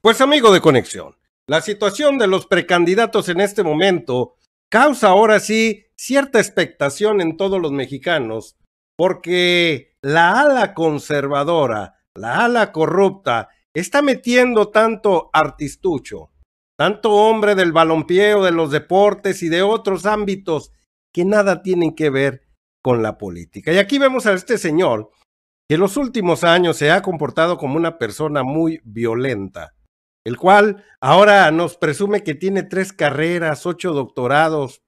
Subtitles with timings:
[0.00, 1.16] Pues amigo de conexión,
[1.48, 4.36] la situación de los precandidatos en este momento
[4.70, 8.56] causa ahora sí cierta expectación en todos los mexicanos,
[8.96, 16.30] porque la ala conservadora, la ala corrupta, está metiendo tanto artistucho,
[16.76, 20.70] tanto hombre del balompié de los deportes y de otros ámbitos
[21.12, 22.46] que nada tienen que ver
[22.84, 23.72] con la política.
[23.72, 25.10] Y aquí vemos a este señor
[25.68, 29.74] que en los últimos años se ha comportado como una persona muy violenta,
[30.24, 34.82] el cual ahora nos presume que tiene tres carreras, ocho doctorados.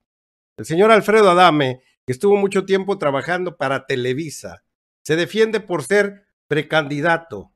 [0.57, 4.63] El señor Alfredo Adame, que estuvo mucho tiempo trabajando para Televisa,
[5.03, 7.53] se defiende por ser precandidato.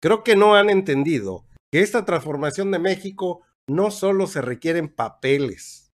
[0.00, 5.92] Creo que no han entendido que esta transformación de México no solo se requieren papeles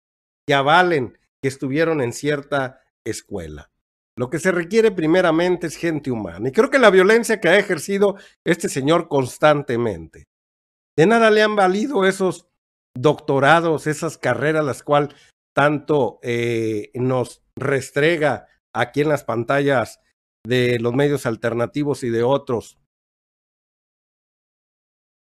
[0.45, 3.71] que avalen que estuvieron en cierta escuela.
[4.15, 6.49] Lo que se requiere primeramente es gente humana.
[6.49, 10.25] Y creo que la violencia que ha ejercido este señor constantemente.
[10.97, 12.47] De nada le han valido esos
[12.95, 15.15] doctorados, esas carreras, las cuales
[15.55, 20.01] tanto eh, nos restrega aquí en las pantallas
[20.45, 22.77] de los medios alternativos y de otros.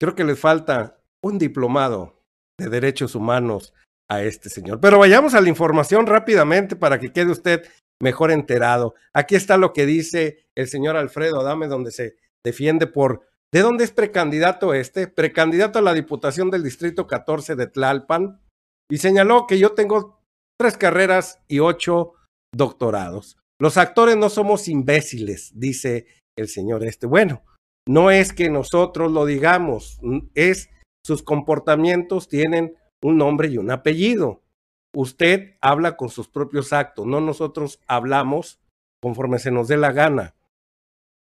[0.00, 2.22] Creo que le falta un diplomado
[2.58, 3.74] de derechos humanos
[4.10, 4.80] a este señor.
[4.80, 7.68] Pero vayamos a la información rápidamente para que quede usted
[8.00, 8.94] mejor enterado.
[9.12, 13.84] Aquí está lo que dice el señor Alfredo Adame, donde se defiende por ¿De dónde
[13.84, 15.08] es precandidato este?
[15.08, 18.40] Precandidato a la Diputación del Distrito 14 de Tlalpan.
[18.90, 20.20] Y señaló que yo tengo
[20.58, 22.14] tres carreras y ocho
[22.54, 23.38] doctorados.
[23.60, 27.06] Los actores no somos imbéciles, dice el señor este.
[27.06, 27.42] Bueno,
[27.88, 29.98] no es que nosotros lo digamos,
[30.34, 30.70] es
[31.04, 34.42] sus comportamientos tienen un nombre y un apellido.
[34.94, 38.60] Usted habla con sus propios actos, no nosotros hablamos
[39.02, 40.34] conforme se nos dé la gana.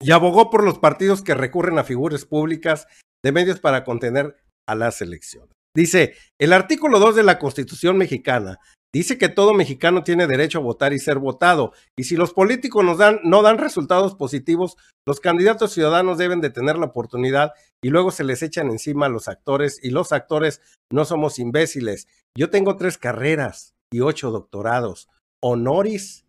[0.01, 2.87] Y abogó por los partidos que recurren a figuras públicas
[3.23, 5.57] de medios para contener a las elecciones.
[5.75, 8.59] Dice, el artículo 2 de la Constitución mexicana
[8.93, 11.71] dice que todo mexicano tiene derecho a votar y ser votado.
[11.95, 16.49] Y si los políticos nos dan, no dan resultados positivos, los candidatos ciudadanos deben de
[16.49, 17.51] tener la oportunidad
[17.83, 20.61] y luego se les echan encima a los actores y los actores
[20.91, 22.07] no somos imbéciles.
[22.35, 25.09] Yo tengo tres carreras y ocho doctorados,
[25.43, 26.25] honoris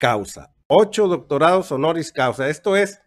[0.00, 2.48] causa, ocho doctorados honoris causa.
[2.48, 3.02] Esto es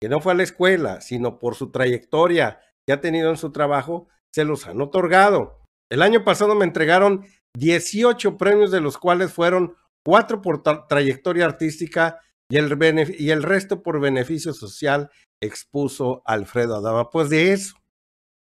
[0.00, 3.50] que no fue a la escuela, sino por su trayectoria que ha tenido en su
[3.50, 5.62] trabajo, se los han otorgado.
[5.90, 12.20] El año pasado me entregaron 18 premios, de los cuales fueron cuatro por trayectoria artística
[12.50, 15.10] y el, y el resto por beneficio social,
[15.42, 17.10] expuso Alfredo Adama.
[17.10, 17.76] Pues de eso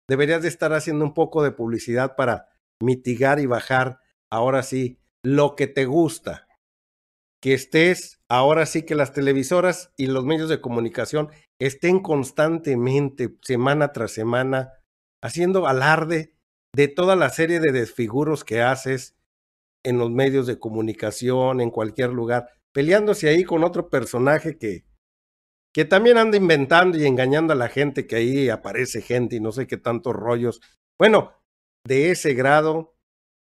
[0.08, 2.48] deberías de estar haciendo un poco de publicidad para
[2.82, 4.00] mitigar y bajar
[4.30, 6.48] ahora sí lo que te gusta.
[7.40, 13.92] Que estés, ahora sí que las televisoras y los medios de comunicación estén constantemente, semana
[13.92, 14.72] tras semana,
[15.22, 16.34] haciendo alarde
[16.74, 19.16] de toda la serie de desfiguros que haces
[19.84, 24.84] en los medios de comunicación, en cualquier lugar, peleándose ahí con otro personaje que,
[25.74, 29.52] que también anda inventando y engañando a la gente, que ahí aparece gente y no
[29.52, 30.60] sé qué tantos rollos.
[30.98, 31.32] Bueno,
[31.86, 32.94] de ese grado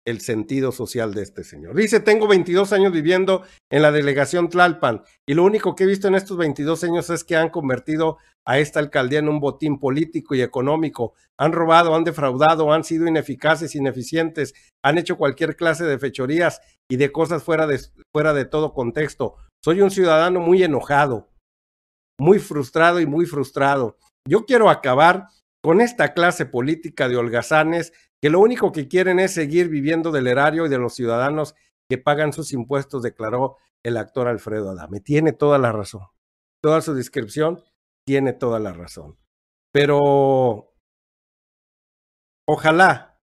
[0.09, 1.77] el sentido social de este señor.
[1.77, 6.09] Dice, tengo 22 años viviendo en la delegación Tlalpan y lo único que he visto
[6.09, 8.17] en estos 22 años es que han convertido
[8.47, 11.13] a esta alcaldía en un botín político y económico.
[11.39, 16.61] Han robado, han defraudado, han sido ineficaces, ineficientes, han hecho cualquier clase de fechorías
[16.91, 17.79] y de cosas fuera de,
[18.11, 19.37] fuera de todo contexto.
[19.63, 21.29] Soy un ciudadano muy enojado,
[22.19, 23.99] muy frustrado y muy frustrado.
[24.27, 25.27] Yo quiero acabar
[25.63, 30.27] con esta clase política de holgazanes que lo único que quieren es seguir viviendo del
[30.27, 31.55] erario y de los ciudadanos
[31.89, 35.01] que pagan sus impuestos, declaró el actor Alfredo Adame.
[35.01, 36.03] Tiene toda la razón.
[36.63, 37.63] Toda su descripción
[38.07, 39.19] tiene toda la razón.
[39.73, 40.75] Pero
[42.47, 43.21] ojalá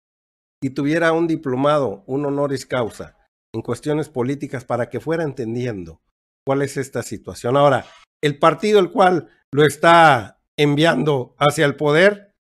[0.62, 3.18] y tuviera un diplomado, un honoris causa
[3.52, 6.00] en cuestiones políticas para que fuera entendiendo
[6.46, 7.56] cuál es esta situación.
[7.56, 7.86] Ahora,
[8.22, 12.33] el partido el cual lo está enviando hacia el poder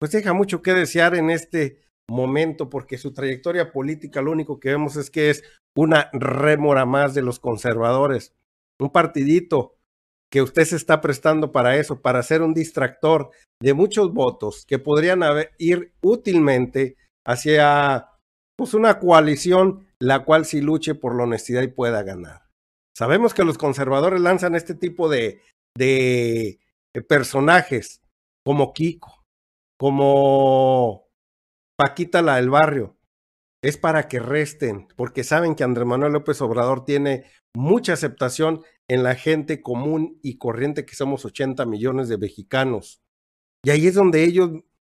[0.00, 1.80] pues deja mucho que desear en este
[2.10, 5.44] momento porque su trayectoria política lo único que vemos es que es
[5.76, 8.34] una rémora más de los conservadores,
[8.80, 9.76] un partidito
[10.30, 13.30] que usted se está prestando para eso, para ser un distractor
[13.62, 15.20] de muchos votos que podrían
[15.58, 16.96] ir útilmente
[17.26, 18.08] hacia
[18.56, 22.42] pues una coalición la cual sí luche por la honestidad y pueda ganar.
[22.96, 25.40] Sabemos que los conservadores lanzan este tipo de,
[25.76, 26.58] de
[27.08, 28.00] personajes
[28.44, 29.17] como Kiko,
[29.78, 31.08] como
[31.78, 32.96] Paquita la del barrio.
[33.62, 37.24] Es para que resten, porque saben que Andrés Manuel López Obrador tiene
[37.56, 43.00] mucha aceptación en la gente común y corriente que somos 80 millones de mexicanos.
[43.64, 44.50] Y ahí es donde ellos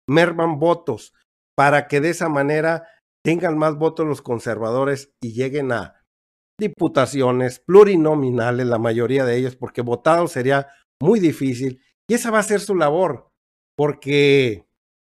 [0.10, 1.14] merman votos
[1.58, 2.88] para que de esa manera
[3.24, 6.02] tengan más votos los conservadores y lleguen a
[6.60, 10.68] diputaciones plurinominales, la mayoría de ellos, porque votado sería
[11.02, 11.82] muy difícil.
[12.10, 13.30] Y esa va a ser su labor,
[13.78, 14.66] porque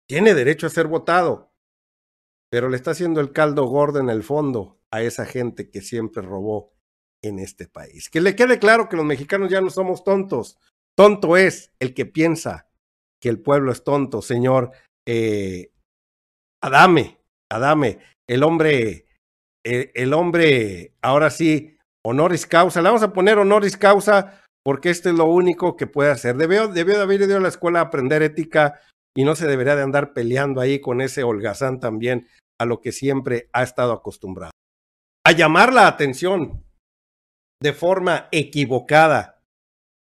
[0.09, 1.53] tiene derecho a ser votado,
[2.51, 6.23] pero le está haciendo el caldo gordo en el fondo a esa gente que siempre
[6.23, 6.73] robó
[7.23, 8.09] en este país.
[8.09, 10.59] Que le quede claro que los mexicanos ya no somos tontos.
[10.97, 12.69] Tonto es el que piensa
[13.21, 14.71] que el pueblo es tonto, señor
[15.07, 15.71] eh,
[16.63, 17.21] Adame,
[17.51, 17.99] Adame,
[18.29, 19.07] el hombre,
[19.65, 22.81] eh, el hombre, ahora sí, honoris causa.
[22.81, 26.37] Le vamos a poner honoris causa porque esto es lo único que puede hacer.
[26.37, 28.81] Debió, debió de haber ido a la escuela a aprender ética
[29.17, 32.29] y no se debería de andar peleando ahí con ese holgazán también
[32.61, 34.53] a lo que siempre ha estado acostumbrado.
[35.25, 36.65] A llamar la atención
[37.61, 39.43] de forma equivocada.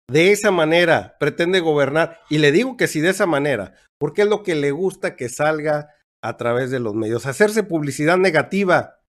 [0.10, 2.20] De esa manera pretende gobernar.
[2.30, 5.30] Y le digo que si de esa manera, porque es lo que le gusta que
[5.30, 9.00] salga a través de los medios, hacerse publicidad negativa.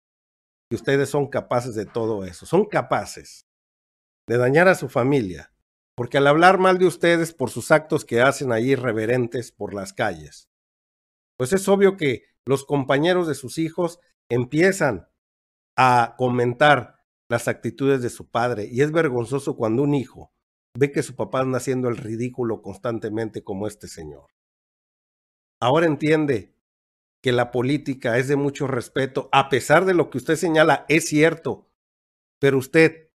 [0.71, 3.41] Y ustedes son capaces de todo eso, son capaces
[4.27, 5.51] de dañar a su familia,
[5.95, 9.93] porque al hablar mal de ustedes por sus actos que hacen ahí irreverentes por las
[9.93, 10.49] calles,
[11.37, 13.99] pues es obvio que los compañeros de sus hijos
[14.29, 15.07] empiezan
[15.77, 20.31] a comentar las actitudes de su padre y es vergonzoso cuando un hijo
[20.77, 24.27] ve que su papá anda haciendo el ridículo constantemente como este señor.
[25.61, 26.53] Ahora entiende
[27.23, 31.07] que la política es de mucho respeto, a pesar de lo que usted señala, es
[31.07, 31.67] cierto,
[32.39, 33.09] pero usted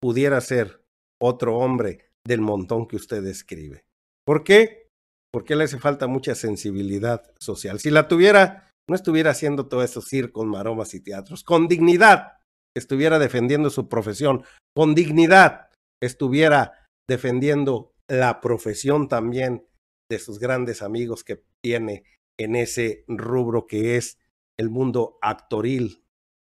[0.00, 0.79] pudiera ser
[1.20, 3.84] otro hombre del montón que usted describe.
[4.26, 4.88] ¿Por qué?
[5.32, 7.78] Porque le hace falta mucha sensibilidad social.
[7.78, 11.44] Si la tuviera, no estuviera haciendo todos esos circos, maromas y teatros.
[11.44, 12.38] Con dignidad
[12.76, 14.44] estuviera defendiendo su profesión.
[14.74, 15.70] Con dignidad
[16.02, 19.66] estuviera defendiendo la profesión también
[20.10, 22.04] de sus grandes amigos que tiene
[22.38, 24.18] en ese rubro que es
[24.58, 26.04] el mundo actoril,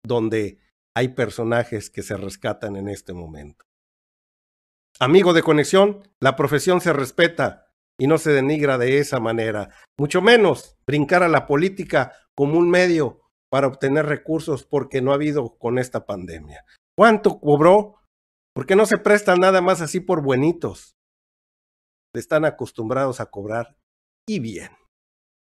[0.05, 0.59] donde
[0.97, 3.65] hay personajes que se rescatan en este momento.
[5.03, 7.67] Amigo de conexión, la profesión se respeta
[7.99, 12.71] y no se denigra de esa manera, mucho menos brincar a la política como un
[12.71, 13.21] medio
[13.51, 16.65] para obtener recursos porque no ha habido con esta pandemia.
[16.97, 17.97] ¿Cuánto cobró?
[18.55, 20.95] Porque no se prestan nada más así por buenitos.
[22.15, 23.77] Están acostumbrados a cobrar
[24.25, 24.71] y bien.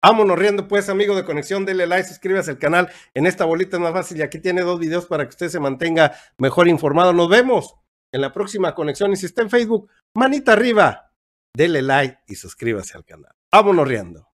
[0.05, 2.91] Vámonos riendo, pues, amigo de conexión, dele like, suscríbase al canal.
[3.15, 5.61] En esta bolita es más fácil y aquí tiene dos videos para que usted se
[5.61, 7.13] mantenga mejor informado.
[7.13, 7.77] Nos vemos
[8.15, 11.11] en la próxima conexión y si está en Facebook, manita arriba,
[11.53, 13.33] dele like y suscríbase al canal.
[13.51, 14.29] Vámonos riendo.